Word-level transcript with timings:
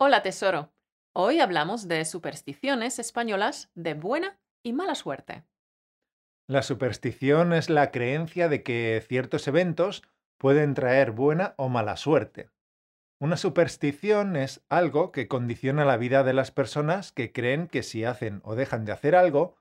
Hola 0.00 0.22
tesoro. 0.22 0.72
Hoy 1.12 1.40
hablamos 1.40 1.88
de 1.88 2.04
supersticiones 2.04 3.00
españolas 3.00 3.72
de 3.74 3.94
buena 3.94 4.38
y 4.62 4.72
mala 4.72 4.94
suerte. 4.94 5.42
La 6.46 6.62
superstición 6.62 7.52
es 7.52 7.68
la 7.68 7.90
creencia 7.90 8.48
de 8.48 8.62
que 8.62 9.04
ciertos 9.08 9.48
eventos 9.48 10.04
pueden 10.38 10.74
traer 10.74 11.10
buena 11.10 11.54
o 11.56 11.68
mala 11.68 11.96
suerte. 11.96 12.48
Una 13.18 13.36
superstición 13.36 14.36
es 14.36 14.64
algo 14.68 15.10
que 15.10 15.26
condiciona 15.26 15.84
la 15.84 15.96
vida 15.96 16.22
de 16.22 16.32
las 16.32 16.52
personas 16.52 17.10
que 17.10 17.32
creen 17.32 17.66
que 17.66 17.82
si 17.82 18.04
hacen 18.04 18.40
o 18.44 18.54
dejan 18.54 18.84
de 18.84 18.92
hacer 18.92 19.16
algo, 19.16 19.56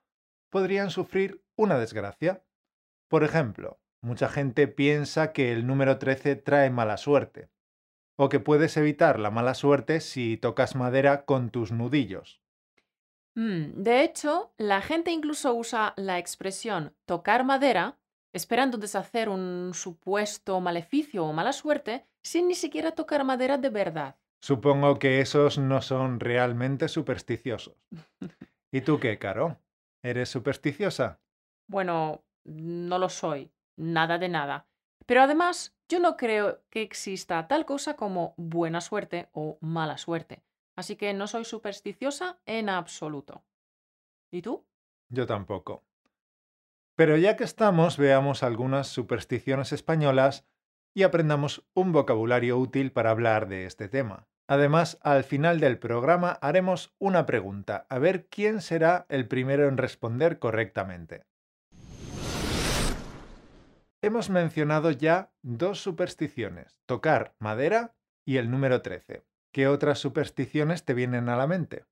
podrían 0.51 0.91
sufrir 0.91 1.41
una 1.55 1.79
desgracia. 1.79 2.43
Por 3.07 3.23
ejemplo, 3.23 3.79
mucha 4.03 4.29
gente 4.29 4.67
piensa 4.67 5.33
que 5.33 5.51
el 5.51 5.65
número 5.65 5.97
13 5.97 6.35
trae 6.35 6.69
mala 6.69 6.97
suerte, 6.97 7.49
o 8.17 8.29
que 8.29 8.39
puedes 8.39 8.75
evitar 8.75 9.19
la 9.19 9.31
mala 9.31 9.53
suerte 9.53 10.01
si 10.01 10.37
tocas 10.37 10.75
madera 10.75 11.23
con 11.25 11.49
tus 11.49 11.71
nudillos. 11.71 12.41
Mm, 13.35 13.83
de 13.83 14.03
hecho, 14.03 14.51
la 14.57 14.81
gente 14.81 15.11
incluso 15.11 15.53
usa 15.53 15.93
la 15.95 16.17
expresión 16.17 16.95
tocar 17.05 17.45
madera 17.45 17.97
esperando 18.33 18.77
deshacer 18.77 19.29
un 19.29 19.71
supuesto 19.73 20.59
maleficio 20.59 21.25
o 21.25 21.33
mala 21.33 21.53
suerte 21.53 22.05
sin 22.23 22.47
ni 22.47 22.55
siquiera 22.55 22.91
tocar 22.91 23.23
madera 23.23 23.57
de 23.57 23.69
verdad. 23.69 24.15
Supongo 24.41 24.99
que 24.99 25.21
esos 25.21 25.57
no 25.57 25.81
son 25.81 26.19
realmente 26.19 26.87
supersticiosos. 26.87 27.75
¿Y 28.71 28.81
tú 28.81 28.99
qué, 28.99 29.17
Caro? 29.17 29.57
¿Eres 30.03 30.29
supersticiosa? 30.29 31.19
Bueno, 31.69 32.23
no 32.45 32.97
lo 32.97 33.09
soy, 33.09 33.51
nada 33.75 34.17
de 34.17 34.29
nada. 34.29 34.69
Pero 35.05 35.21
además, 35.21 35.76
yo 35.89 35.99
no 35.99 36.17
creo 36.17 36.61
que 36.69 36.81
exista 36.81 37.47
tal 37.47 37.65
cosa 37.65 37.95
como 37.95 38.33
buena 38.37 38.81
suerte 38.81 39.29
o 39.31 39.57
mala 39.61 39.97
suerte. 39.97 40.43
Así 40.75 40.95
que 40.95 41.13
no 41.13 41.27
soy 41.27 41.45
supersticiosa 41.45 42.39
en 42.45 42.69
absoluto. 42.69 43.43
¿Y 44.31 44.41
tú? 44.41 44.65
Yo 45.09 45.25
tampoco. 45.25 45.83
Pero 46.95 47.17
ya 47.17 47.37
que 47.37 47.43
estamos, 47.43 47.97
veamos 47.97 48.43
algunas 48.43 48.87
supersticiones 48.87 49.71
españolas 49.71 50.45
y 50.93 51.03
aprendamos 51.03 51.65
un 51.73 51.91
vocabulario 51.91 52.57
útil 52.57 52.91
para 52.91 53.11
hablar 53.11 53.47
de 53.47 53.65
este 53.65 53.87
tema. 53.87 54.27
Además, 54.47 54.97
al 55.01 55.23
final 55.23 55.59
del 55.59 55.77
programa 55.77 56.31
haremos 56.41 56.95
una 56.99 57.25
pregunta, 57.25 57.85
a 57.89 57.99
ver 57.99 58.27
quién 58.27 58.61
será 58.61 59.05
el 59.09 59.27
primero 59.27 59.67
en 59.67 59.77
responder 59.77 60.39
correctamente. 60.39 61.25
Hemos 64.07 64.29
mencionado 64.29 64.91
ya 64.91 65.33
dos 65.41 65.81
supersticiones, 65.81 66.79
tocar 66.85 67.35
madera 67.39 67.93
y 68.25 68.37
el 68.37 68.49
número 68.49 68.81
13. 68.81 69.25
¿Qué 69.51 69.67
otras 69.67 69.99
supersticiones 69.99 70.85
te 70.85 70.93
vienen 70.93 71.27
a 71.27 71.35
la 71.35 71.45
mente? 71.45 71.83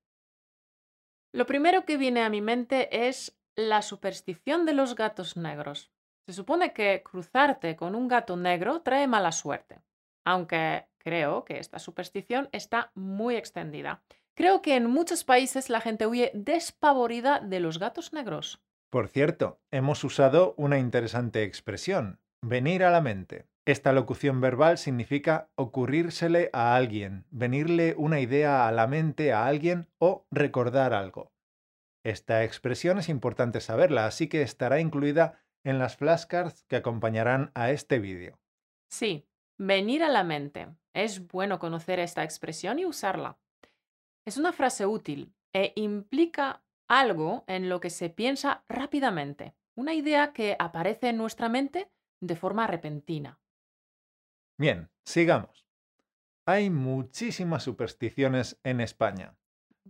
Lo 1.34 1.44
primero 1.44 1.84
que 1.84 1.98
viene 1.98 2.22
a 2.22 2.30
mi 2.30 2.40
mente 2.40 3.06
es 3.06 3.38
la 3.54 3.82
superstición 3.82 4.64
de 4.64 4.72
los 4.72 4.94
gatos 4.94 5.36
negros. 5.36 5.92
Se 6.26 6.32
supone 6.32 6.72
que 6.72 7.02
cruzarte 7.04 7.76
con 7.76 7.94
un 7.94 8.08
gato 8.08 8.34
negro 8.38 8.80
trae 8.80 9.06
mala 9.06 9.30
suerte, 9.30 9.82
aunque 10.24 10.86
creo 10.96 11.44
que 11.44 11.58
esta 11.58 11.78
superstición 11.78 12.48
está 12.52 12.92
muy 12.94 13.36
extendida. 13.36 14.02
Creo 14.34 14.62
que 14.62 14.76
en 14.76 14.86
muchos 14.86 15.22
países 15.22 15.68
la 15.68 15.82
gente 15.82 16.06
huye 16.06 16.30
despavorida 16.32 17.40
de 17.40 17.60
los 17.60 17.78
gatos 17.78 18.14
negros. 18.14 18.62
Por 18.90 19.08
cierto, 19.08 19.60
hemos 19.70 20.02
usado 20.04 20.54
una 20.56 20.78
interesante 20.78 21.42
expresión, 21.42 22.20
venir 22.42 22.84
a 22.84 22.90
la 22.90 23.00
mente. 23.00 23.46
Esta 23.66 23.92
locución 23.92 24.40
verbal 24.40 24.78
significa 24.78 25.50
ocurrírsele 25.56 26.50
a 26.52 26.76
alguien, 26.76 27.24
venirle 27.30 27.94
una 27.98 28.20
idea 28.20 28.68
a 28.68 28.72
la 28.72 28.86
mente 28.86 29.32
a 29.32 29.46
alguien 29.46 29.88
o 29.98 30.24
recordar 30.30 30.94
algo. 30.94 31.32
Esta 32.04 32.44
expresión 32.44 32.98
es 32.98 33.08
importante 33.08 33.60
saberla, 33.60 34.06
así 34.06 34.28
que 34.28 34.42
estará 34.42 34.78
incluida 34.78 35.42
en 35.64 35.80
las 35.80 35.96
flashcards 35.96 36.62
que 36.68 36.76
acompañarán 36.76 37.50
a 37.54 37.72
este 37.72 37.98
vídeo. 37.98 38.38
Sí, 38.88 39.26
venir 39.58 40.04
a 40.04 40.08
la 40.08 40.22
mente. 40.22 40.68
Es 40.94 41.26
bueno 41.26 41.58
conocer 41.58 41.98
esta 41.98 42.22
expresión 42.22 42.78
y 42.78 42.84
usarla. 42.84 43.36
Es 44.24 44.36
una 44.36 44.52
frase 44.52 44.86
útil 44.86 45.34
e 45.52 45.72
implica 45.74 46.62
algo 46.88 47.44
en 47.46 47.68
lo 47.68 47.80
que 47.80 47.90
se 47.90 48.10
piensa 48.10 48.64
rápidamente, 48.68 49.54
una 49.74 49.94
idea 49.94 50.32
que 50.32 50.56
aparece 50.58 51.08
en 51.10 51.18
nuestra 51.18 51.48
mente 51.48 51.90
de 52.20 52.36
forma 52.36 52.66
repentina. 52.66 53.40
Bien, 54.58 54.90
sigamos. 55.04 55.66
Hay 56.46 56.70
muchísimas 56.70 57.62
supersticiones 57.64 58.60
en 58.64 58.80
España, 58.80 59.36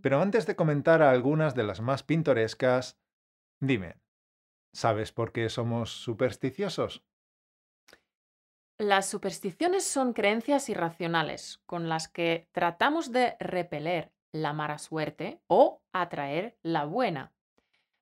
pero 0.01 0.21
antes 0.21 0.45
de 0.47 0.55
comentar 0.55 1.01
algunas 1.01 1.55
de 1.55 1.63
las 1.63 1.81
más 1.81 2.03
pintorescas, 2.03 2.99
dime, 3.61 4.01
¿sabes 4.73 5.11
por 5.11 5.31
qué 5.31 5.49
somos 5.49 5.91
supersticiosos? 5.91 7.05
Las 8.79 9.09
supersticiones 9.09 9.83
son 9.85 10.13
creencias 10.13 10.69
irracionales 10.69 11.61
con 11.65 11.89
las 11.89 12.07
que 12.07 12.47
tratamos 12.51 13.11
de 13.11 13.35
repeler 13.39 14.13
la 14.41 14.53
mala 14.53 14.77
suerte 14.77 15.41
o 15.47 15.81
atraer 15.93 16.57
la 16.63 16.85
buena. 16.85 17.33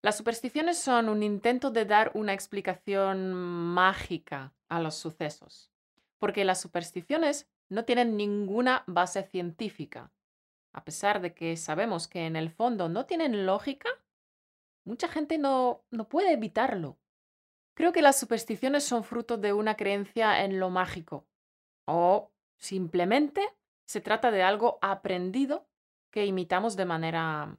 Las 0.02 0.18
supersticiones 0.18 0.78
son 0.78 1.10
un 1.10 1.24
intento 1.24 1.72
de 1.72 1.86
dar 1.86 2.12
una 2.14 2.34
explicación 2.34 3.34
mágica 3.34 4.54
a 4.70 4.80
los 4.80 4.96
sucesos, 4.96 5.72
porque 6.20 6.46
las 6.46 6.62
supersticiones 6.62 7.50
no 7.70 7.86
tienen 7.86 8.16
ninguna 8.16 8.84
base 8.86 9.24
científica. 9.24 10.12
A 10.74 10.84
pesar 10.84 11.22
de 11.22 11.34
que 11.34 11.58
sabemos 11.58 12.08
que 12.08 12.28
en 12.28 12.36
el 12.36 12.52
fondo 12.52 12.90
no 12.90 13.06
tienen 13.06 13.46
lógica, 13.46 13.90
mucha 14.84 15.08
gente 15.08 15.38
no, 15.38 15.84
no 15.90 16.08
puede 16.08 16.34
evitarlo. 16.34 16.98
Creo 17.74 17.92
que 17.92 18.02
las 18.02 18.20
supersticiones 18.20 18.84
son 18.84 19.04
fruto 19.04 19.38
de 19.38 19.54
una 19.54 19.76
creencia 19.76 20.44
en 20.44 20.60
lo 20.60 20.70
mágico 20.70 21.28
o 21.86 22.32
simplemente 22.58 23.42
se 23.86 24.02
trata 24.02 24.32
de 24.32 24.44
algo 24.44 24.80
aprendido 24.82 25.68
que 26.16 26.26
imitamos 26.26 26.78
de 26.78 26.86
manera 26.86 27.58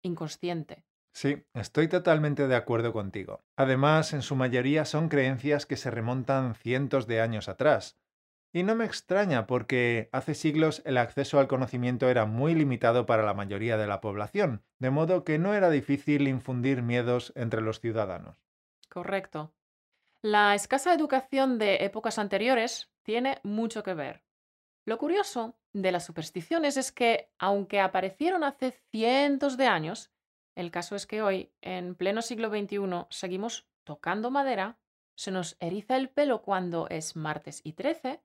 inconsciente. 0.00 0.84
Sí, 1.12 1.44
estoy 1.54 1.88
totalmente 1.88 2.46
de 2.46 2.54
acuerdo 2.54 2.92
contigo. 2.92 3.44
Además, 3.56 4.12
en 4.12 4.22
su 4.22 4.36
mayoría 4.36 4.84
son 4.84 5.08
creencias 5.08 5.66
que 5.66 5.76
se 5.76 5.90
remontan 5.90 6.54
cientos 6.54 7.08
de 7.08 7.20
años 7.20 7.48
atrás. 7.48 7.98
Y 8.52 8.62
no 8.62 8.76
me 8.76 8.84
extraña 8.84 9.48
porque 9.48 10.08
hace 10.12 10.36
siglos 10.36 10.82
el 10.84 10.98
acceso 10.98 11.40
al 11.40 11.48
conocimiento 11.48 12.08
era 12.08 12.26
muy 12.26 12.54
limitado 12.54 13.06
para 13.06 13.24
la 13.24 13.34
mayoría 13.34 13.76
de 13.76 13.88
la 13.88 14.00
población, 14.00 14.62
de 14.78 14.90
modo 14.90 15.24
que 15.24 15.40
no 15.40 15.52
era 15.52 15.68
difícil 15.68 16.28
infundir 16.28 16.82
miedos 16.82 17.32
entre 17.34 17.60
los 17.60 17.80
ciudadanos. 17.80 18.36
Correcto. 18.88 19.52
La 20.22 20.54
escasa 20.54 20.94
educación 20.94 21.58
de 21.58 21.84
épocas 21.84 22.20
anteriores 22.20 22.88
tiene 23.02 23.40
mucho 23.42 23.82
que 23.82 23.94
ver. 23.94 24.22
Lo 24.84 24.98
curioso 24.98 25.58
de 25.82 25.92
las 25.92 26.04
supersticiones 26.04 26.76
es 26.76 26.90
que, 26.90 27.30
aunque 27.38 27.80
aparecieron 27.80 28.44
hace 28.44 28.72
cientos 28.90 29.56
de 29.56 29.66
años, 29.66 30.10
el 30.54 30.70
caso 30.70 30.96
es 30.96 31.06
que 31.06 31.20
hoy, 31.20 31.52
en 31.60 31.94
pleno 31.94 32.22
siglo 32.22 32.48
XXI, 32.48 33.06
seguimos 33.10 33.68
tocando 33.84 34.30
madera, 34.30 34.78
se 35.14 35.30
nos 35.30 35.56
eriza 35.60 35.96
el 35.96 36.08
pelo 36.08 36.42
cuando 36.42 36.88
es 36.88 37.14
martes 37.14 37.60
y 37.62 37.74
13 37.74 38.22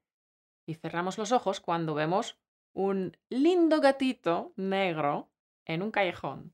y 0.66 0.76
cerramos 0.76 1.18
los 1.18 1.32
ojos 1.32 1.60
cuando 1.60 1.94
vemos 1.94 2.40
un 2.74 3.18
lindo 3.30 3.82
gatito 3.82 4.54
negro 4.56 5.30
en 5.66 5.82
un 5.82 5.92
callejón. 5.92 6.54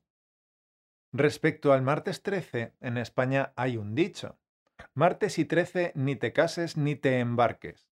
Respecto 1.12 1.72
al 1.72 1.82
martes 1.82 2.22
13, 2.22 2.74
en 2.80 2.98
España 2.98 3.52
hay 3.56 3.76
un 3.76 3.94
dicho. 3.94 4.38
Martes 4.94 5.38
y 5.38 5.44
13 5.44 5.92
ni 5.94 6.16
te 6.16 6.32
cases 6.32 6.76
ni 6.76 6.96
te 6.96 7.20
embarques. 7.20 7.87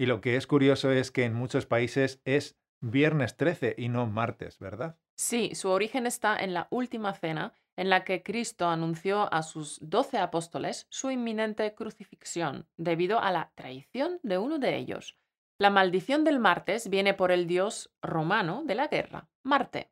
Y 0.00 0.06
lo 0.06 0.22
que 0.22 0.36
es 0.36 0.46
curioso 0.46 0.90
es 0.90 1.10
que 1.10 1.24
en 1.26 1.34
muchos 1.34 1.66
países 1.66 2.22
es 2.24 2.58
viernes 2.80 3.36
13 3.36 3.74
y 3.76 3.90
no 3.90 4.06
martes, 4.06 4.58
¿verdad? 4.58 4.96
Sí, 5.14 5.54
su 5.54 5.68
origen 5.68 6.06
está 6.06 6.38
en 6.38 6.54
la 6.54 6.68
última 6.70 7.12
cena 7.12 7.52
en 7.76 7.90
la 7.90 8.02
que 8.02 8.22
Cristo 8.22 8.68
anunció 8.68 9.30
a 9.30 9.42
sus 9.42 9.78
doce 9.82 10.16
apóstoles 10.16 10.86
su 10.88 11.10
inminente 11.10 11.74
crucifixión 11.74 12.66
debido 12.78 13.20
a 13.20 13.30
la 13.30 13.52
traición 13.54 14.20
de 14.22 14.38
uno 14.38 14.58
de 14.58 14.78
ellos. 14.78 15.18
La 15.58 15.68
maldición 15.68 16.24
del 16.24 16.38
martes 16.38 16.88
viene 16.88 17.12
por 17.12 17.30
el 17.30 17.46
dios 17.46 17.92
romano 18.00 18.62
de 18.64 18.76
la 18.76 18.88
guerra, 18.88 19.28
Marte. 19.42 19.90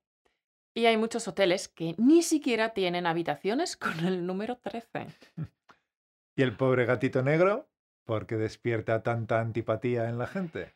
Y 0.73 0.87
hay 0.87 0.97
muchos 0.97 1.29
hoteles 1.29 1.69
que 1.69 1.95
ni 1.99 2.23
siquiera 2.23 2.71
tienen 2.71 3.05
habitaciones 3.05 3.77
con 3.77 4.07
el 4.07 4.25
número 4.25 4.57
13. 4.57 5.09
¿Y 6.35 6.41
el 6.41 6.57
pobre 6.57 6.87
gatito 6.87 7.23
negro? 7.23 7.69
¿Por 8.09 8.27
qué 8.27 8.37
despierta 8.37 9.03
tanta 9.03 9.39
antipatía 9.39 10.09
en 10.09 10.17
la 10.17 10.27
gente? 10.27 10.75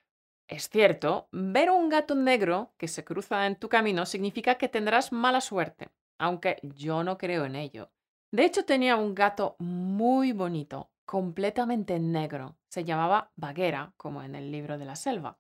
Es 0.48 0.68
cierto, 0.68 1.30
ver 1.32 1.70
un 1.70 1.88
gato 1.88 2.14
negro 2.14 2.74
que 2.76 2.88
se 2.88 3.04
cruza 3.04 3.46
en 3.46 3.56
tu 3.56 3.70
camino 3.70 4.04
significa 4.04 4.56
que 4.56 4.68
tendrás 4.68 5.12
mala 5.12 5.40
suerte, 5.40 5.88
aunque 6.18 6.58
yo 6.62 7.02
no 7.02 7.16
creo 7.16 7.46
en 7.46 7.56
ello. 7.56 7.90
De 8.32 8.44
hecho, 8.44 8.66
tenía 8.66 8.96
un 8.96 9.14
gato 9.14 9.56
muy 9.60 10.32
bonito, 10.32 10.90
completamente 11.06 11.98
negro. 11.98 12.58
Se 12.68 12.84
llamaba 12.84 13.32
Vaguera, 13.34 13.94
como 13.96 14.22
en 14.22 14.34
el 14.34 14.52
libro 14.52 14.76
de 14.76 14.84
la 14.84 14.94
selva. 14.94 15.38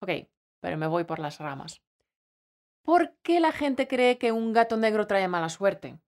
Ok, 0.00 0.10
pero 0.58 0.76
me 0.76 0.88
voy 0.88 1.04
por 1.04 1.20
las 1.20 1.38
ramas. 1.38 1.84
¿Por 2.82 3.14
qué 3.22 3.38
la 3.38 3.52
gente 3.52 3.86
cree 3.86 4.18
que 4.18 4.32
un 4.32 4.52
gato 4.52 4.76
negro 4.76 5.06
trae 5.06 5.28
mala 5.28 5.50
suerte? 5.50 6.00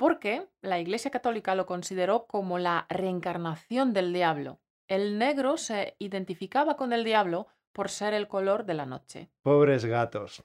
Porque 0.00 0.48
la 0.62 0.78
Iglesia 0.80 1.10
Católica 1.10 1.54
lo 1.54 1.66
consideró 1.66 2.24
como 2.24 2.58
la 2.58 2.86
reencarnación 2.88 3.92
del 3.92 4.14
diablo. 4.14 4.58
El 4.88 5.18
negro 5.18 5.58
se 5.58 5.94
identificaba 5.98 6.78
con 6.78 6.94
el 6.94 7.04
diablo 7.04 7.48
por 7.74 7.90
ser 7.90 8.14
el 8.14 8.26
color 8.26 8.64
de 8.64 8.72
la 8.72 8.86
noche. 8.86 9.28
Pobres 9.42 9.84
gatos. 9.84 10.42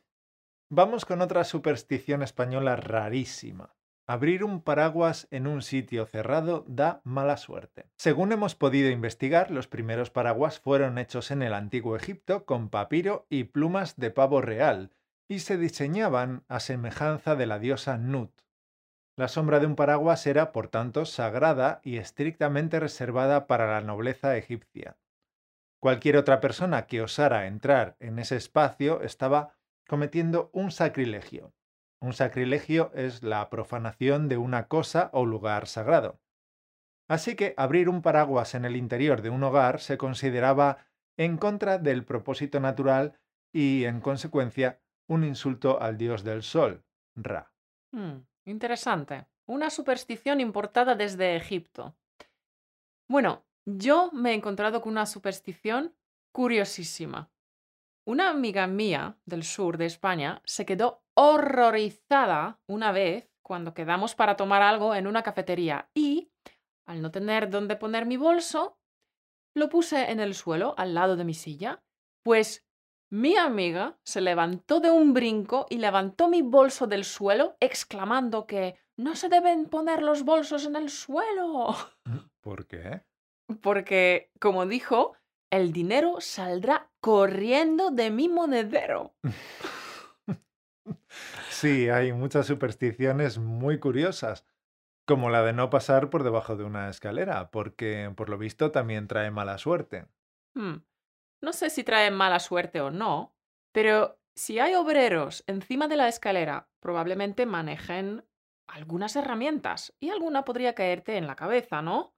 Vamos 0.70 1.06
con 1.06 1.22
otra 1.22 1.46
superstición 1.46 2.22
española 2.22 2.76
rarísima. 2.76 3.74
Abrir 4.06 4.44
un 4.44 4.62
paraguas 4.62 5.30
en 5.32 5.48
un 5.48 5.62
sitio 5.62 6.06
cerrado 6.06 6.66
da 6.68 7.00
mala 7.06 7.38
suerte. 7.38 7.86
Según 7.96 8.34
hemos 8.34 8.56
podido 8.56 8.90
investigar, 8.90 9.52
los 9.52 9.70
primeros 9.70 10.10
paraguas 10.10 10.60
fueron 10.60 10.98
hechos 10.98 11.32
en 11.32 11.42
el 11.42 11.54
antiguo 11.54 11.96
Egipto 11.96 12.44
con 12.46 12.68
papiro 12.68 13.26
y 13.30 13.46
plumas 13.46 13.96
de 13.96 14.12
pavo 14.12 14.42
real, 14.42 14.92
y 15.30 15.40
se 15.40 15.58
diseñaban 15.58 16.44
a 16.50 16.60
semejanza 16.60 17.38
de 17.38 17.46
la 17.46 17.58
diosa 17.58 17.98
Nut. 17.98 18.45
La 19.18 19.30
sombra 19.30 19.62
de 19.62 19.66
un 19.66 19.76
paraguas 19.76 20.28
era, 20.28 20.52
por 20.52 20.68
tanto, 20.68 21.06
sagrada 21.06 21.80
y 21.84 21.98
estrictamente 21.98 22.80
reservada 22.80 23.48
para 23.48 23.68
la 23.68 23.82
nobleza 23.82 24.36
egipcia. 24.36 24.98
Cualquier 25.80 26.18
otra 26.18 26.42
persona 26.42 26.86
que 26.86 27.02
osara 27.02 27.48
entrar 27.48 27.96
en 28.00 28.20
ese 28.20 28.36
espacio 28.36 29.02
estaba 29.02 29.56
cometiendo 29.88 30.50
un 30.52 30.72
sacrilegio. 30.72 31.54
Un 32.02 32.14
sacrilegio 32.14 32.92
es 32.94 33.24
la 33.24 33.50
profanación 33.50 34.28
de 34.28 34.38
una 34.38 34.68
cosa 34.68 35.10
o 35.14 35.26
lugar 35.26 35.68
sagrado. 35.68 36.20
Así 37.08 37.36
que 37.36 37.54
abrir 37.56 37.88
un 37.88 38.02
paraguas 38.02 38.56
en 38.56 38.66
el 38.66 38.76
interior 38.76 39.22
de 39.22 39.30
un 39.30 39.44
hogar 39.44 39.80
se 39.80 39.98
consideraba 39.98 40.88
en 41.18 41.38
contra 41.38 41.78
del 41.78 42.04
propósito 42.04 42.60
natural 42.60 43.18
y, 43.54 43.86
en 43.86 44.02
consecuencia, 44.02 44.82
un 45.08 45.24
insulto 45.24 45.82
al 45.82 45.98
dios 45.98 46.24
del 46.24 46.44
sol, 46.44 46.84
Ra. 47.16 47.54
Hmm, 47.92 48.26
interesante. 48.46 49.28
Una 49.48 49.70
superstición 49.70 50.40
importada 50.40 50.96
desde 50.96 51.36
Egipto. 51.36 51.96
Bueno, 53.08 53.46
yo 53.66 54.10
me 54.12 54.32
he 54.32 54.34
encontrado 54.34 54.82
con 54.82 54.94
una 54.94 55.06
superstición 55.06 55.96
curiosísima. 56.32 57.30
Una 58.08 58.30
amiga 58.30 58.68
mía 58.68 59.18
del 59.26 59.44
sur 59.44 59.78
de 59.78 59.86
España 59.86 60.42
se 60.46 60.66
quedó 60.66 61.04
horrorizada 61.16 62.60
una 62.68 62.92
vez 62.92 63.32
cuando 63.42 63.74
quedamos 63.74 64.16
para 64.16 64.36
tomar 64.36 64.62
algo 64.62 64.96
en 64.96 65.08
una 65.08 65.24
cafetería 65.24 65.90
y, 65.94 66.32
al 66.86 67.02
no 67.02 67.12
tener 67.12 67.50
dónde 67.50 67.76
poner 67.76 68.06
mi 68.06 68.18
bolso, 68.18 68.78
lo 69.56 69.70
puse 69.70 70.12
en 70.12 70.20
el 70.20 70.36
suelo 70.36 70.76
al 70.78 70.94
lado 70.94 71.16
de 71.16 71.24
mi 71.24 71.34
silla, 71.34 71.84
pues 72.24 72.65
mi 73.10 73.38
amiga 73.38 73.98
se 74.04 74.22
levantó 74.22 74.80
de 74.80 74.92
un 74.92 75.14
brinco 75.14 75.68
y 75.70 75.78
levantó 75.78 76.28
mi 76.28 76.42
bolso 76.42 76.88
del 76.88 77.06
suelo, 77.06 77.56
exclamando 77.60 78.48
que 78.48 78.76
no 78.98 79.16
se 79.16 79.30
deben 79.30 79.66
poner 79.66 80.02
los 80.02 80.24
bolsos 80.24 80.66
en 80.66 80.76
el 80.76 80.90
suelo. 80.90 81.76
¿Por 82.42 82.66
qué? 82.68 83.04
Porque, 83.62 84.32
como 84.40 84.66
dijo, 84.66 85.16
el 85.52 85.72
dinero 85.72 86.18
saldrá 86.20 86.90
corriendo 87.00 87.92
de 87.92 88.10
mi 88.12 88.30
monedero. 88.30 89.16
Sí, 91.50 91.90
hay 91.90 92.14
muchas 92.14 92.46
supersticiones 92.46 93.40
muy 93.40 93.80
curiosas, 93.80 94.46
como 95.08 95.30
la 95.30 95.42
de 95.42 95.54
no 95.54 95.70
pasar 95.70 96.10
por 96.10 96.24
debajo 96.24 96.58
de 96.58 96.64
una 96.64 96.90
escalera, 96.90 97.50
porque 97.50 98.12
por 98.16 98.30
lo 98.30 98.38
visto 98.38 98.72
también 98.72 99.08
trae 99.08 99.32
mala 99.32 99.58
suerte. 99.58 100.06
Hmm. 100.54 100.84
No 101.46 101.54
sé 101.54 101.70
si 101.70 101.84
trae 101.84 102.10
mala 102.10 102.40
suerte 102.40 102.82
o 102.82 102.90
no, 102.90 103.36
pero 103.72 104.20
si 104.36 104.58
hay 104.58 104.74
obreros 104.74 105.44
encima 105.46 105.88
de 105.88 105.96
la 105.96 106.08
escalera, 106.08 106.70
probablemente 106.80 107.46
manejen 107.46 108.26
algunas 108.68 109.16
herramientas 109.16 109.94
y 110.00 110.10
alguna 110.10 110.44
podría 110.44 110.74
caerte 110.74 111.18
en 111.18 111.28
la 111.28 111.36
cabeza, 111.36 111.84
¿no? 111.84 112.16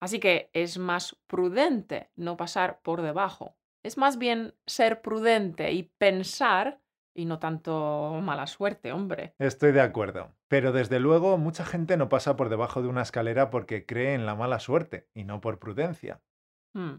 Así 0.00 0.20
que 0.20 0.48
es 0.52 0.78
más 0.78 1.20
prudente 1.26 2.12
no 2.14 2.36
pasar 2.36 2.80
por 2.82 3.02
debajo. 3.02 3.56
Es 3.82 3.98
más 3.98 4.16
bien 4.16 4.54
ser 4.64 5.02
prudente 5.02 5.72
y 5.72 5.82
pensar 5.98 6.80
y 7.16 7.24
no 7.24 7.40
tanto 7.40 8.20
mala 8.22 8.46
suerte, 8.46 8.92
hombre. 8.92 9.34
Estoy 9.40 9.72
de 9.72 9.80
acuerdo. 9.80 10.36
Pero 10.46 10.70
desde 10.70 11.00
luego 11.00 11.36
mucha 11.36 11.64
gente 11.64 11.96
no 11.96 12.08
pasa 12.08 12.36
por 12.36 12.48
debajo 12.48 12.80
de 12.80 12.86
una 12.86 13.02
escalera 13.02 13.50
porque 13.50 13.86
cree 13.86 14.14
en 14.14 14.24
la 14.24 14.36
mala 14.36 14.60
suerte 14.60 15.08
y 15.14 15.24
no 15.24 15.40
por 15.40 15.58
prudencia. 15.58 16.22
Hmm. 16.74 16.98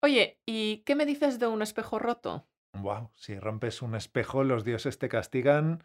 Oye, 0.00 0.40
¿y 0.46 0.78
qué 0.78 0.94
me 0.94 1.06
dices 1.06 1.38
de 1.38 1.46
un 1.46 1.62
espejo 1.62 1.98
roto? 1.98 2.46
Wow, 2.74 3.10
si 3.16 3.38
rompes 3.38 3.82
un 3.82 3.94
espejo, 3.94 4.44
los 4.44 4.64
dioses 4.64 4.98
te 4.98 5.08
castigan 5.08 5.84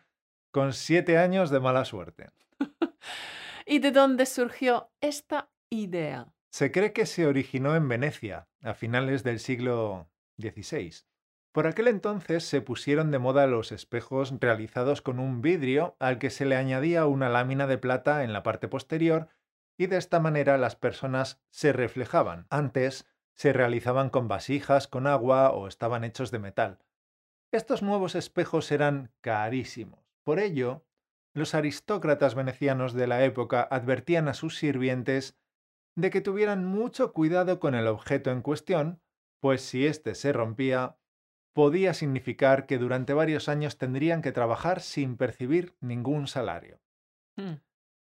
con 0.52 0.74
siete 0.74 1.18
años 1.18 1.50
de 1.50 1.60
mala 1.60 1.84
suerte. 1.84 2.30
¿Y 3.66 3.80
de 3.80 3.92
dónde 3.92 4.26
surgió 4.26 4.92
esta 5.02 5.50
idea? 5.70 6.32
Se 6.52 6.72
cree 6.72 6.94
que 6.94 7.08
se 7.08 7.26
originó 7.26 7.76
en 7.76 7.88
Venecia, 7.88 8.48
a 8.62 8.76
finales 8.76 9.24
del 9.24 9.40
siglo 9.40 10.08
XVI. 10.38 10.94
Por 11.52 11.66
aquel 11.66 11.88
entonces 11.88 12.44
se 12.44 12.62
pusieron 12.62 13.10
de 13.10 13.20
moda 13.20 13.48
los 13.48 13.72
espejos 13.72 14.34
realizados 14.40 15.02
con 15.02 15.20
un 15.20 15.42
vidrio 15.42 15.96
al 16.00 16.20
que 16.20 16.30
se 16.30 16.46
le 16.46 16.56
añadía 16.56 17.08
una 17.08 17.30
lámina 17.30 17.66
de 17.66 17.78
plata 17.78 18.24
en 18.24 18.34
la 18.34 18.44
parte 18.44 18.68
posterior 18.68 19.30
y 19.78 19.88
de 19.88 19.98
esta 19.98 20.20
manera 20.20 20.58
las 20.58 20.76
personas 20.76 21.42
se 21.50 21.74
reflejaban. 21.74 22.46
Antes 22.50 23.08
se 23.36 23.54
realizaban 23.54 24.10
con 24.10 24.28
vasijas, 24.28 24.88
con 24.88 25.08
agua 25.08 25.52
o 25.52 25.68
estaban 25.68 26.04
hechos 26.04 26.32
de 26.32 26.40
metal. 26.40 26.80
Estos 27.52 27.82
nuevos 27.84 28.16
espejos 28.16 28.72
eran 28.72 29.12
carísimos. 29.22 30.00
Por 30.24 30.40
ello, 30.40 30.86
los 31.34 31.56
aristócratas 31.56 32.36
venecianos 32.36 32.94
de 32.94 33.08
la 33.08 33.24
época 33.24 33.62
advertían 33.62 34.28
a 34.28 34.34
sus 34.34 34.58
sirvientes 34.58 35.38
de 35.96 36.10
que 36.10 36.22
tuvieran 36.22 36.66
mucho 36.66 37.14
cuidado 37.14 37.60
con 37.60 37.76
el 37.76 37.88
objeto 37.88 38.32
en 38.32 38.42
cuestión, 38.42 39.02
pues 39.40 39.62
si 39.62 39.86
éste 39.86 40.16
se 40.16 40.32
rompía, 40.32 40.98
podía 41.54 41.94
significar 41.94 42.66
que 42.66 42.78
durante 42.78 43.14
varios 43.14 43.50
años 43.50 43.78
tendrían 43.78 44.22
que 44.22 44.32
trabajar 44.32 44.82
sin 44.82 45.18
percibir 45.18 45.76
ningún 45.82 46.28
salario. 46.28 46.80
Hmm. 47.36 47.56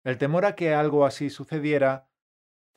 El 0.04 0.18
temor 0.18 0.46
a 0.46 0.56
que 0.56 0.74
algo 0.74 1.06
así 1.06 1.30
sucediera 1.30 2.09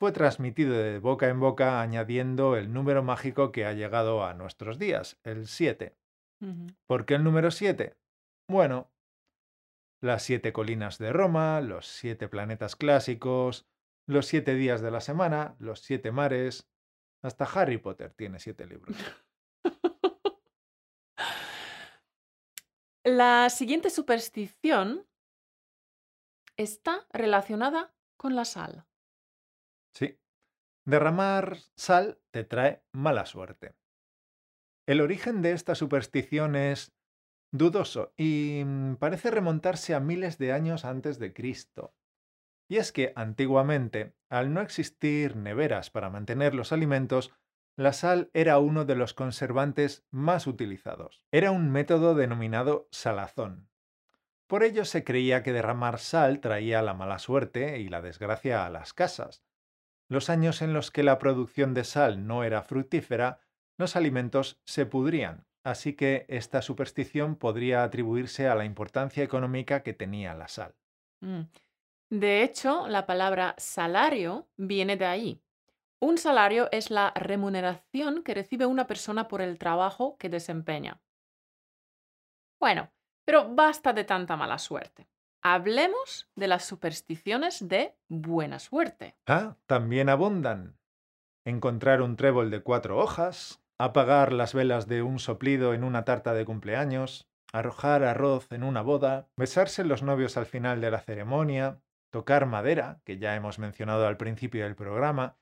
fue 0.03 0.11
transmitido 0.11 0.73
de 0.73 0.99
boca 0.99 1.29
en 1.29 1.39
boca 1.39 1.79
añadiendo 1.79 2.57
el 2.57 2.73
número 2.73 3.03
mágico 3.03 3.53
que 3.53 3.63
ha 3.63 3.71
llegado 3.71 4.25
a 4.25 4.33
nuestros 4.33 4.77
días, 4.77 5.17
el 5.23 5.47
7. 5.47 5.95
¿Por 6.87 7.05
qué 7.05 7.15
el 7.15 7.23
número 7.23 7.51
7? 7.51 7.95
Bueno, 8.49 8.91
las 10.01 10.23
siete 10.23 10.51
colinas 10.51 10.97
de 10.97 11.13
Roma, 11.13 11.61
los 11.61 11.87
siete 11.87 12.27
planetas 12.27 12.75
clásicos, 12.75 13.65
los 14.05 14.25
siete 14.25 14.55
días 14.55 14.81
de 14.81 14.91
la 14.91 14.99
semana, 14.99 15.55
los 15.59 15.79
siete 15.79 16.11
mares. 16.11 16.69
Hasta 17.21 17.45
Harry 17.45 17.77
Potter 17.77 18.13
tiene 18.13 18.39
siete 18.39 18.67
libros. 18.67 18.97
La 23.05 23.49
siguiente 23.49 23.89
superstición 23.89 25.07
está 26.57 27.07
relacionada 27.13 27.95
con 28.17 28.35
la 28.35 28.43
sal. 28.43 28.85
Sí. 29.93 30.19
Derramar 30.85 31.57
sal 31.75 32.19
te 32.31 32.43
trae 32.43 32.83
mala 32.91 33.25
suerte. 33.25 33.75
El 34.85 34.99
origen 34.99 35.41
de 35.41 35.53
esta 35.53 35.75
superstición 35.75 36.55
es 36.55 36.93
dudoso 37.53 38.13
y 38.17 38.63
mm, 38.65 38.95
parece 38.95 39.31
remontarse 39.31 39.93
a 39.93 39.99
miles 39.99 40.37
de 40.37 40.51
años 40.51 40.83
antes 40.83 41.19
de 41.19 41.33
Cristo. 41.33 41.95
Y 42.69 42.77
es 42.77 42.91
que 42.91 43.13
antiguamente, 43.15 44.15
al 44.29 44.53
no 44.53 44.61
existir 44.61 45.35
neveras 45.35 45.89
para 45.89 46.09
mantener 46.09 46.55
los 46.55 46.71
alimentos, 46.71 47.33
la 47.75 47.93
sal 47.93 48.29
era 48.33 48.59
uno 48.59 48.85
de 48.85 48.95
los 48.95 49.13
conservantes 49.13 50.05
más 50.11 50.47
utilizados. 50.47 51.23
Era 51.31 51.51
un 51.51 51.71
método 51.71 52.15
denominado 52.15 52.87
salazón. 52.91 53.69
Por 54.47 54.63
ello 54.63 54.85
se 54.85 55.03
creía 55.03 55.43
que 55.43 55.53
derramar 55.53 55.99
sal 55.99 56.39
traía 56.39 56.81
la 56.81 56.93
mala 56.93 57.19
suerte 57.19 57.79
y 57.79 57.89
la 57.89 58.01
desgracia 58.01 58.65
a 58.65 58.69
las 58.69 58.93
casas. 58.93 59.43
Los 60.13 60.29
años 60.29 60.61
en 60.61 60.73
los 60.73 60.91
que 60.91 61.01
la 61.01 61.17
producción 61.17 61.73
de 61.73 61.83
sal 61.83 62.27
no 62.27 62.43
era 62.43 62.61
fructífera, 62.61 63.39
los 63.79 63.95
alimentos 63.95 64.61
se 64.63 64.85
pudrían, 64.85 65.47
así 65.63 65.93
que 65.93 66.27
esta 66.29 66.61
superstición 66.61 67.35
podría 67.35 67.83
atribuirse 67.83 68.47
a 68.47 68.53
la 68.53 68.63
importancia 68.63 69.23
económica 69.23 69.81
que 69.81 69.93
tenía 69.93 70.35
la 70.35 70.47
sal. 70.47 70.75
Mm. 71.21 71.45
De 72.11 72.43
hecho, 72.43 72.87
la 72.87 73.07
palabra 73.07 73.55
salario 73.57 74.47
viene 74.55 74.97
de 74.97 75.05
ahí. 75.07 75.41
Un 75.99 76.19
salario 76.19 76.69
es 76.71 76.91
la 76.91 77.11
remuneración 77.15 78.21
que 78.21 78.35
recibe 78.35 78.67
una 78.67 78.85
persona 78.85 79.27
por 79.27 79.41
el 79.41 79.57
trabajo 79.57 80.15
que 80.19 80.29
desempeña. 80.29 81.01
Bueno, 82.59 82.91
pero 83.25 83.55
basta 83.55 83.93
de 83.93 84.03
tanta 84.03 84.37
mala 84.37 84.59
suerte. 84.59 85.07
Hablemos 85.45 86.29
de 86.37 86.47
las 86.47 86.63
supersticiones 86.63 87.67
de 87.67 87.97
buena 88.07 88.59
suerte. 88.59 89.17
Ah, 89.27 89.57
también 89.65 90.07
abundan. 90.07 90.77
Encontrar 91.45 92.01
un 92.01 92.15
trébol 92.15 92.49
de 92.49 92.63
cuatro 92.63 92.97
hojas, 92.97 93.61
apagar 93.77 94.31
las 94.31 94.53
velas 94.53 94.87
de 94.87 95.01
un 95.01 95.19
soplido 95.19 95.73
en 95.73 95.83
una 95.83 96.05
tarta 96.05 96.33
de 96.33 96.45
cumpleaños, 96.45 97.27
arrojar 97.51 98.05
arroz 98.05 98.53
en 98.53 98.63
una 98.63 98.81
boda, 98.81 99.27
besarse 99.35 99.83
los 99.83 100.01
novios 100.01 100.37
al 100.37 100.45
final 100.45 100.79
de 100.79 100.91
la 100.91 101.01
ceremonia, 101.01 101.81
tocar 102.09 102.45
madera, 102.45 103.01
que 103.03 103.17
ya 103.17 103.35
hemos 103.35 103.59
mencionado 103.59 104.07
al 104.07 104.15
principio 104.15 104.63
del 104.63 104.77
programa, 104.77 105.37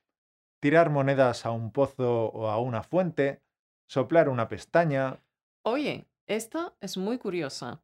tirar 0.60 0.90
monedas 0.90 1.46
a 1.46 1.52
un 1.52 1.72
pozo 1.72 2.26
o 2.26 2.50
a 2.50 2.60
una 2.60 2.82
fuente, 2.82 3.44
soplar 3.88 4.30
una 4.30 4.48
pestaña. 4.48 5.24
Oye, 5.64 6.08
esta 6.26 6.74
es 6.82 6.98
muy 6.98 7.20
curiosa. 7.20 7.84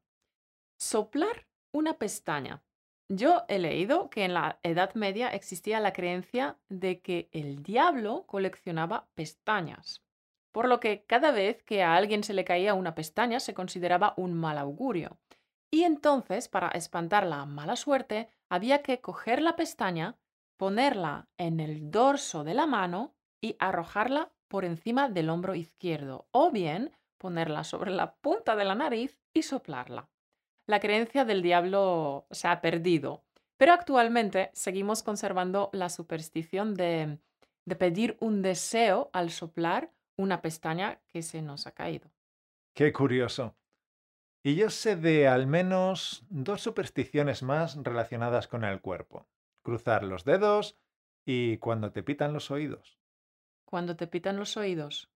Soplar 0.79 1.46
una 1.71 1.97
pestaña. 1.97 2.63
Yo 3.09 3.45
he 3.47 3.59
leído 3.59 4.09
que 4.09 4.25
en 4.25 4.33
la 4.33 4.59
Edad 4.63 4.93
Media 4.95 5.29
existía 5.29 5.79
la 5.79 5.93
creencia 5.93 6.57
de 6.67 7.01
que 7.01 7.29
el 7.31 7.63
diablo 7.63 8.25
coleccionaba 8.27 9.07
pestañas, 9.15 10.03
por 10.51 10.67
lo 10.67 10.79
que 10.79 11.05
cada 11.05 11.31
vez 11.31 11.63
que 11.63 11.83
a 11.83 11.95
alguien 11.95 12.23
se 12.23 12.33
le 12.33 12.43
caía 12.43 12.73
una 12.73 12.95
pestaña 12.95 13.39
se 13.39 13.53
consideraba 13.53 14.13
un 14.17 14.33
mal 14.33 14.57
augurio. 14.57 15.17
Y 15.71 15.83
entonces, 15.83 16.49
para 16.49 16.69
espantar 16.69 17.25
la 17.25 17.45
mala 17.45 17.75
suerte, 17.75 18.29
había 18.49 18.81
que 18.81 18.99
coger 18.99 19.41
la 19.41 19.55
pestaña, 19.55 20.17
ponerla 20.57 21.29
en 21.37 21.59
el 21.59 21.91
dorso 21.91 22.43
de 22.43 22.53
la 22.53 22.65
mano 22.65 23.15
y 23.41 23.55
arrojarla 23.59 24.31
por 24.47 24.65
encima 24.65 25.09
del 25.09 25.29
hombro 25.29 25.55
izquierdo, 25.55 26.27
o 26.31 26.51
bien 26.51 26.91
ponerla 27.17 27.63
sobre 27.63 27.91
la 27.91 28.15
punta 28.15 28.55
de 28.55 28.65
la 28.65 28.75
nariz 28.75 29.19
y 29.33 29.43
soplarla. 29.43 30.09
La 30.67 30.81
creencia 30.81 31.23
del 31.23 31.41
diablo 31.41 32.27
se 32.29 32.49
ha 32.49 32.59
perdido, 32.59 33.23
pero 33.55 33.71
actualmente 33.71 34.51
seguimos 34.53 35.01
conservando 35.01 35.69
la 35.71 35.87
superstición 35.87 36.75
de, 36.75 37.19
de 37.65 37.75
pedir 37.77 38.17
un 38.19 38.41
deseo 38.41 39.09
al 39.13 39.31
soplar 39.31 39.91
una 40.17 40.41
pestaña 40.41 40.99
que 41.07 41.21
se 41.21 41.41
nos 41.41 41.67
ha 41.67 41.71
caído. 41.71 42.11
Qué 42.73 42.91
curioso. 42.91 43.55
Y 44.43 44.55
yo 44.55 44.69
sé 44.69 44.95
de 44.95 45.27
al 45.27 45.47
menos 45.47 46.25
dos 46.29 46.61
supersticiones 46.61 47.43
más 47.43 47.75
relacionadas 47.81 48.47
con 48.47 48.63
el 48.63 48.81
cuerpo. 48.81 49.25
Cruzar 49.61 50.03
los 50.03 50.25
dedos 50.25 50.77
y 51.25 51.57
cuando 51.57 51.91
te 51.91 52.03
pitan 52.03 52.33
los 52.33 52.51
oídos. 52.51 52.99
Cuando 53.65 53.95
te 53.95 54.07
pitan 54.07 54.37
los 54.37 54.57
oídos. 54.57 55.09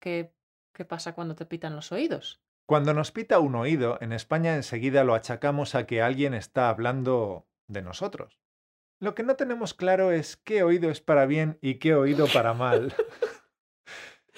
¿Qué, 0.00 0.32
qué 0.72 0.84
pasa 0.84 1.14
cuando 1.14 1.34
te 1.34 1.46
pitan 1.46 1.74
los 1.74 1.92
oídos? 1.92 2.40
Cuando 2.66 2.94
nos 2.94 3.12
pita 3.12 3.38
un 3.38 3.54
oído, 3.54 3.96
en 4.00 4.12
España 4.12 4.56
enseguida 4.56 5.04
lo 5.04 5.14
achacamos 5.14 5.76
a 5.76 5.86
que 5.86 6.02
alguien 6.02 6.34
está 6.34 6.68
hablando 6.68 7.46
de 7.68 7.80
nosotros. 7.80 8.40
Lo 8.98 9.14
que 9.14 9.22
no 9.22 9.36
tenemos 9.36 9.72
claro 9.72 10.10
es 10.10 10.36
qué 10.36 10.64
oído 10.64 10.90
es 10.90 11.00
para 11.00 11.26
bien 11.26 11.58
y 11.62 11.76
qué 11.76 11.94
oído 11.94 12.26
para 12.26 12.54
mal. 12.54 12.92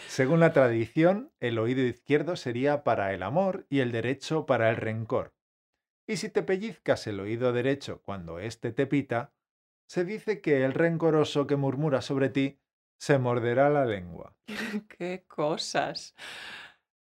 Según 0.09 0.41
la 0.41 0.53
tradición, 0.53 1.33
el 1.41 1.59
oído 1.59 1.83
izquierdo 1.83 2.37
sería 2.37 2.85
para 2.85 3.15
el 3.15 3.23
amor 3.23 3.67
y 3.71 3.81
el 3.81 3.93
derecho 3.93 4.45
para 4.45 4.69
el 4.69 4.77
rencor. 4.77 5.33
Y 6.07 6.19
si 6.19 6.29
te 6.29 6.43
pellizcas 6.43 7.07
el 7.07 7.21
oído 7.21 7.55
derecho 7.55 8.03
cuando 8.03 8.41
éste 8.41 8.73
te 8.73 8.87
pita, 8.87 9.33
se 9.89 10.05
dice 10.05 10.43
que 10.43 10.65
el 10.67 10.75
rencoroso 10.75 11.47
que 11.47 11.57
murmura 11.57 12.03
sobre 12.03 12.29
ti 12.29 12.61
se 13.01 13.19
morderá 13.19 13.71
la 13.71 13.87
lengua. 13.87 14.37
¡Qué 14.99 15.25
cosas! 15.27 16.15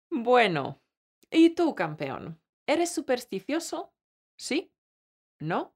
Bueno, 0.09 0.83
¿y 1.31 1.51
tú, 1.51 1.75
campeón? 1.75 2.41
¿Eres 2.67 2.91
supersticioso? 2.91 3.93
¿Sí? 4.37 4.73
¿No? 5.39 5.75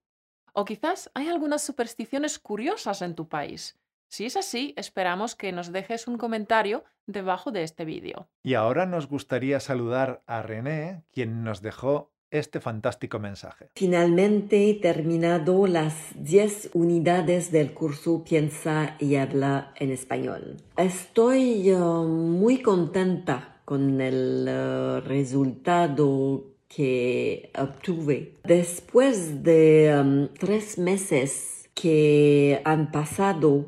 O 0.52 0.64
quizás 0.64 1.10
hay 1.14 1.28
algunas 1.28 1.62
supersticiones 1.62 2.38
curiosas 2.38 3.02
en 3.02 3.14
tu 3.14 3.28
país. 3.28 3.78
Si 4.08 4.26
es 4.26 4.36
así, 4.36 4.74
esperamos 4.76 5.36
que 5.36 5.52
nos 5.52 5.70
dejes 5.70 6.08
un 6.08 6.18
comentario 6.18 6.84
debajo 7.06 7.52
de 7.52 7.62
este 7.62 7.84
vídeo. 7.84 8.28
Y 8.42 8.54
ahora 8.54 8.84
nos 8.84 9.06
gustaría 9.06 9.60
saludar 9.60 10.22
a 10.26 10.42
René, 10.42 11.04
quien 11.12 11.44
nos 11.44 11.62
dejó 11.62 12.10
este 12.30 12.60
fantástico 12.60 13.18
mensaje. 13.18 13.70
Finalmente 13.74 14.70
he 14.70 14.74
terminado 14.74 15.66
las 15.66 15.94
10 16.14 16.70
unidades 16.74 17.52
del 17.52 17.72
curso 17.72 18.24
Piensa 18.24 18.96
y 18.98 19.16
habla 19.16 19.72
en 19.76 19.90
español. 19.90 20.56
Estoy 20.76 21.72
uh, 21.72 22.04
muy 22.04 22.62
contenta 22.62 23.59
con 23.70 24.00
el 24.00 24.48
uh, 24.48 25.00
resultado 25.06 26.56
que 26.66 27.52
obtuve. 27.56 28.34
Después 28.42 29.44
de 29.44 29.94
um, 29.96 30.26
tres 30.36 30.76
meses 30.76 31.70
que 31.72 32.60
han 32.64 32.90
pasado 32.90 33.48
uh, 33.48 33.66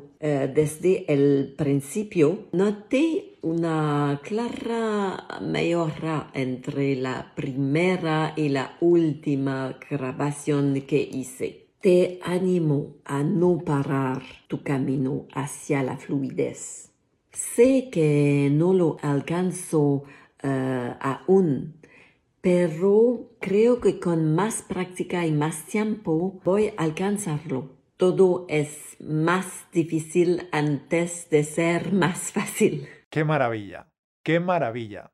desde 0.53 1.05
el 1.07 1.53
principio, 1.57 2.49
noté 2.51 3.37
una 3.43 4.19
clara 4.21 5.25
mejora 5.41 6.31
entre 6.33 6.97
la 6.97 7.31
primera 7.33 8.33
y 8.35 8.49
la 8.49 8.75
última 8.81 9.79
grabación 9.89 10.81
que 10.81 10.99
hice. 11.01 11.67
Te 11.79 12.19
animo 12.23 12.97
a 13.05 13.23
no 13.23 13.57
parar 13.59 14.21
tu 14.49 14.63
camino 14.63 15.27
hacia 15.33 15.81
la 15.81 15.95
fluidez. 15.95 16.92
Sé 17.33 17.89
que 17.91 18.49
no 18.51 18.73
lo 18.73 18.97
alcanzo 19.01 20.03
eh, 20.43 20.95
aún, 20.99 21.81
pero 22.41 23.31
creo 23.41 23.81
que 23.81 23.99
con 23.99 24.35
más 24.35 24.61
práctica 24.61 25.25
y 25.25 25.31
más 25.31 25.65
tiempo 25.65 26.39
voy 26.43 26.67
a 26.77 26.83
alcanzarlo. 26.83 27.71
Todo 27.97 28.45
es 28.49 28.97
más 28.99 29.65
difícil 29.71 30.47
antes 30.51 31.27
de 31.31 31.43
ser 31.43 31.91
más 32.03 32.31
fácil. 32.31 32.87
¡Qué 33.09 33.23
maravilla! 33.23 33.91
¡Qué 34.23 34.39
maravilla! 34.39 35.11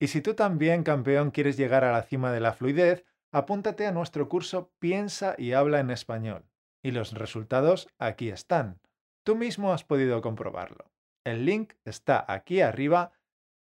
Y 0.00 0.08
si 0.08 0.20
tú 0.20 0.34
también, 0.34 0.82
campeón, 0.82 1.30
quieres 1.30 1.56
llegar 1.56 1.84
a 1.84 1.92
la 1.92 2.02
cima 2.02 2.32
de 2.32 2.40
la 2.40 2.54
fluidez, 2.54 3.04
apúntate 3.30 3.86
a 3.86 3.92
nuestro 3.92 4.28
curso 4.28 4.72
Piensa 4.80 5.36
y 5.38 5.52
habla 5.52 5.78
en 5.78 5.90
español. 5.90 6.44
Y 6.82 6.90
los 6.90 7.12
resultados 7.12 7.88
aquí 7.98 8.30
están. 8.30 8.80
Tú 9.28 9.36
mismo 9.36 9.74
has 9.74 9.84
podido 9.84 10.22
comprobarlo. 10.22 10.90
El 11.22 11.44
link 11.44 11.74
está 11.84 12.24
aquí 12.26 12.62
arriba 12.62 13.12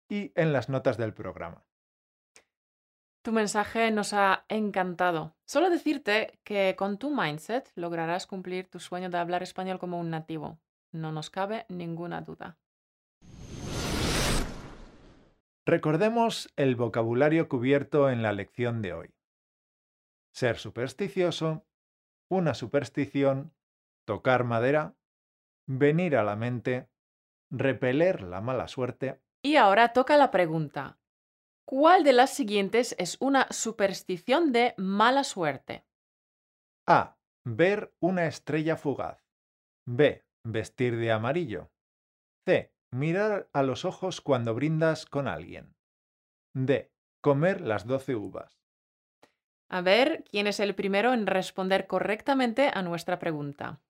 y 0.09 0.33
en 0.35 0.51
las 0.51 0.67
notas 0.67 0.97
del 0.97 1.13
programa. 1.13 1.63
Tu 3.21 3.31
mensaje 3.31 3.89
nos 3.89 4.11
ha 4.11 4.43
encantado. 4.49 5.33
Solo 5.45 5.69
decirte 5.69 6.41
que 6.43 6.75
con 6.77 6.97
tu 6.97 7.09
mindset 7.09 7.71
lograrás 7.75 8.27
cumplir 8.27 8.67
tu 8.67 8.81
sueño 8.81 9.09
de 9.09 9.17
hablar 9.17 9.43
español 9.43 9.79
como 9.79 9.97
un 9.97 10.09
nativo. 10.09 10.59
No 10.91 11.13
nos 11.13 11.29
cabe 11.29 11.65
ninguna 11.69 12.19
duda. 12.19 12.57
Recordemos 15.65 16.51
el 16.57 16.75
vocabulario 16.75 17.47
cubierto 17.47 18.09
en 18.09 18.21
la 18.23 18.33
lección 18.33 18.81
de 18.81 18.91
hoy. 18.91 19.15
Ser 20.33 20.57
supersticioso, 20.57 21.65
una 22.27 22.53
superstición, 22.55 23.53
tocar 24.03 24.43
madera, 24.43 24.97
venir 25.67 26.15
a 26.15 26.23
la 26.23 26.35
mente, 26.35 26.89
repeler 27.51 28.21
la 28.21 28.41
mala 28.41 28.67
suerte. 28.67 29.21
Y 29.41 29.55
ahora 29.55 29.93
toca 29.93 30.17
la 30.17 30.31
pregunta. 30.31 30.99
¿Cuál 31.65 32.03
de 32.03 32.13
las 32.13 32.31
siguientes 32.31 32.95
es 32.99 33.17
una 33.19 33.47
superstición 33.49 34.51
de 34.51 34.75
mala 34.77 35.23
suerte? 35.23 35.85
A. 36.87 37.17
Ver 37.43 37.93
una 37.99 38.25
estrella 38.25 38.75
fugaz. 38.75 39.23
B. 39.87 40.25
Vestir 40.43 40.97
de 40.97 41.11
amarillo. 41.11 41.71
C. 42.45 42.71
Mirar 42.91 43.49
a 43.53 43.63
los 43.63 43.85
ojos 43.85 44.21
cuando 44.21 44.53
brindas 44.53 45.05
con 45.05 45.27
alguien. 45.27 45.75
D. 46.53 46.91
Comer 47.21 47.61
las 47.61 47.85
doce 47.85 48.15
uvas. 48.15 48.61
A 49.69 49.81
ver 49.81 50.23
quién 50.29 50.45
es 50.45 50.59
el 50.59 50.75
primero 50.75 51.13
en 51.13 51.25
responder 51.25 51.87
correctamente 51.87 52.69
a 52.71 52.83
nuestra 52.83 53.17
pregunta. 53.17 53.81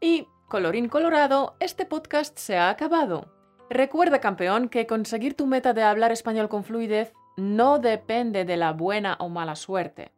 Y, 0.00 0.26
colorín 0.52 0.90
colorado, 0.90 1.56
este 1.60 1.86
podcast 1.86 2.36
se 2.38 2.58
ha 2.58 2.68
acabado. 2.68 3.32
Recuerda, 3.70 4.20
campeón, 4.20 4.68
que 4.68 4.86
conseguir 4.86 5.34
tu 5.34 5.46
meta 5.46 5.72
de 5.72 5.82
hablar 5.82 6.12
español 6.12 6.50
con 6.50 6.62
fluidez 6.62 7.14
no 7.38 7.78
depende 7.78 8.44
de 8.44 8.58
la 8.58 8.74
buena 8.74 9.16
o 9.18 9.30
mala 9.30 9.56
suerte. 9.56 10.12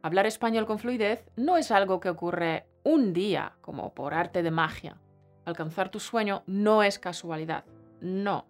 Hablar 0.00 0.26
español 0.26 0.64
con 0.64 0.78
fluidez 0.78 1.28
no 1.34 1.56
es 1.56 1.72
algo 1.72 1.98
que 1.98 2.08
ocurre 2.08 2.68
un 2.84 3.12
día, 3.12 3.56
como 3.62 3.92
por 3.92 4.14
arte 4.14 4.44
de 4.44 4.52
magia. 4.52 4.96
Alcanzar 5.44 5.88
tu 5.88 5.98
sueño 5.98 6.44
no 6.46 6.84
es 6.84 7.00
casualidad, 7.00 7.64
no. 8.00 8.46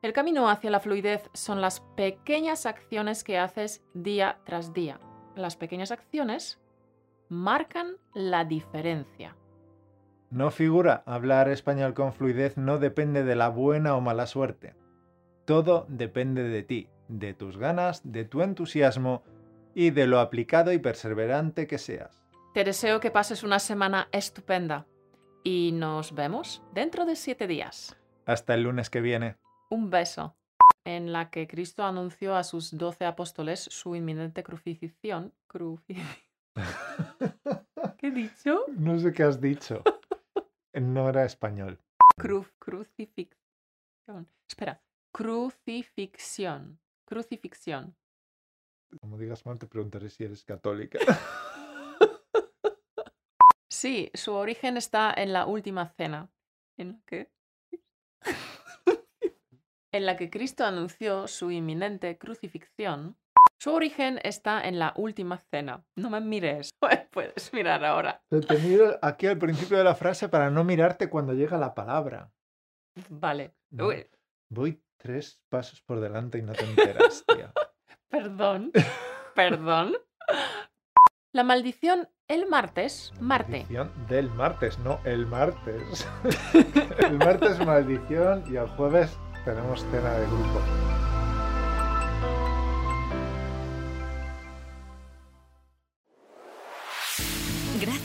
El 0.00 0.12
camino 0.12 0.48
hacia 0.48 0.70
la 0.70 0.78
fluidez 0.78 1.28
son 1.34 1.60
las 1.60 1.80
pequeñas 1.96 2.66
acciones 2.66 3.24
que 3.24 3.36
haces 3.36 3.82
día 3.94 4.38
tras 4.44 4.72
día. 4.72 5.00
Las 5.34 5.56
pequeñas 5.56 5.90
acciones 5.90 6.60
marcan 7.28 7.96
la 8.14 8.44
diferencia. 8.44 9.34
No 10.32 10.50
figura, 10.50 11.02
hablar 11.04 11.48
español 11.50 11.92
con 11.92 12.14
fluidez 12.14 12.56
no 12.56 12.78
depende 12.78 13.22
de 13.22 13.36
la 13.36 13.50
buena 13.50 13.94
o 13.96 14.00
mala 14.00 14.26
suerte. 14.26 14.74
Todo 15.44 15.84
depende 15.90 16.42
de 16.44 16.62
ti, 16.62 16.88
de 17.08 17.34
tus 17.34 17.58
ganas, 17.58 18.00
de 18.10 18.24
tu 18.24 18.40
entusiasmo 18.40 19.22
y 19.74 19.90
de 19.90 20.06
lo 20.06 20.20
aplicado 20.20 20.72
y 20.72 20.78
perseverante 20.78 21.66
que 21.66 21.76
seas. 21.76 22.18
Te 22.54 22.64
deseo 22.64 22.98
que 22.98 23.10
pases 23.10 23.42
una 23.42 23.58
semana 23.58 24.08
estupenda 24.10 24.86
y 25.44 25.72
nos 25.74 26.14
vemos 26.14 26.62
dentro 26.72 27.04
de 27.04 27.16
siete 27.16 27.46
días. 27.46 27.94
Hasta 28.24 28.54
el 28.54 28.62
lunes 28.62 28.88
que 28.88 29.02
viene. 29.02 29.36
Un 29.68 29.90
beso. 29.90 30.34
en 30.84 31.12
la 31.12 31.30
que 31.30 31.46
Cristo 31.46 31.84
anunció 31.84 32.34
a 32.34 32.42
sus 32.42 32.76
doce 32.76 33.04
apóstoles 33.04 33.60
su 33.70 33.94
inminente 33.94 34.42
crucifixión. 34.42 35.32
Cruci- 35.48 36.02
¿Qué 37.98 38.08
he 38.08 38.10
dicho? 38.10 38.64
No 38.76 38.98
sé 38.98 39.12
qué 39.12 39.22
has 39.22 39.40
dicho. 39.40 39.82
No 40.74 41.08
era 41.08 41.24
español. 41.24 41.78
Cru- 42.16 42.50
crucifixión. 42.58 44.28
Espera. 44.48 44.82
Crucifixión. 45.12 46.80
Crucifixión. 47.06 47.96
Como 49.00 49.18
digas 49.18 49.44
mal, 49.46 49.58
te 49.58 49.66
preguntaré 49.66 50.08
si 50.10 50.24
eres 50.24 50.44
católica. 50.44 50.98
Sí, 53.68 54.10
su 54.14 54.32
origen 54.34 54.76
está 54.76 55.12
en 55.12 55.32
la 55.32 55.46
última 55.46 55.88
cena. 55.88 56.30
¿En 56.76 56.92
la 56.92 57.00
que? 57.04 57.32
en 59.92 60.06
la 60.06 60.16
que 60.16 60.30
Cristo 60.30 60.64
anunció 60.64 61.26
su 61.26 61.50
inminente 61.50 62.16
crucifixión. 62.16 63.16
Su 63.62 63.72
origen 63.72 64.18
está 64.24 64.60
en 64.66 64.80
la 64.80 64.92
última 64.96 65.38
cena. 65.38 65.84
No 65.94 66.10
me 66.10 66.20
mires. 66.20 66.70
Puedes 67.12 67.52
mirar 67.52 67.84
ahora. 67.84 68.20
Te 68.28 68.58
miro 68.58 68.98
aquí 69.00 69.28
al 69.28 69.38
principio 69.38 69.78
de 69.78 69.84
la 69.84 69.94
frase 69.94 70.28
para 70.28 70.50
no 70.50 70.64
mirarte 70.64 71.08
cuando 71.08 71.32
llega 71.32 71.56
la 71.58 71.72
palabra. 71.72 72.32
Vale. 73.08 73.54
Uy, 73.70 74.04
Voy 74.50 74.82
tres 74.96 75.40
pasos 75.48 75.80
por 75.80 76.00
delante 76.00 76.38
y 76.38 76.42
no 76.42 76.54
te 76.54 76.64
enteras, 76.64 77.22
tía. 77.24 77.52
perdón. 78.10 78.72
Perdón. 79.36 79.92
La 81.32 81.44
maldición 81.44 82.08
el 82.26 82.48
martes, 82.48 83.12
Marte. 83.20 83.58
Maldición 83.58 83.92
del 84.08 84.28
martes, 84.30 84.76
no 84.80 84.98
el 85.04 85.24
martes. 85.24 86.08
el 86.98 87.16
martes 87.16 87.64
maldición 87.64 88.42
y 88.52 88.56
el 88.56 88.66
jueves 88.70 89.16
tenemos 89.44 89.82
cena 89.84 90.14
de 90.14 90.26
grupo. 90.26 91.01